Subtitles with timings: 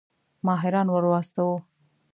[0.45, 1.53] ماهران ورواستوو.